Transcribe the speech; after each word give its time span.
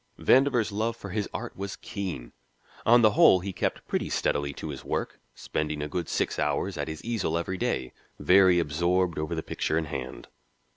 Vandover's 0.17 0.71
love 0.71 0.97
for 0.97 1.11
his 1.11 1.29
art 1.31 1.55
was 1.55 1.75
keen. 1.75 2.33
On 2.87 3.03
the 3.03 3.11
whole 3.11 3.41
he 3.41 3.53
kept 3.53 3.85
pretty 3.87 4.09
steadily 4.09 4.51
to 4.53 4.69
his 4.69 4.83
work, 4.83 5.19
spending 5.35 5.83
a 5.83 5.87
good 5.87 6.09
six 6.09 6.39
hours 6.39 6.75
at 6.75 6.87
his 6.87 7.03
easel 7.05 7.37
every 7.37 7.59
day, 7.59 7.93
very 8.17 8.57
absorbed 8.57 9.19
over 9.19 9.35
the 9.35 9.43
picture 9.43 9.77
in 9.77 9.85
hand. 9.85 10.27